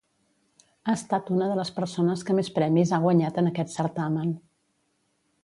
[0.85, 4.35] Ha estat una de les persones que més premis ha guanyat en aquest certamen.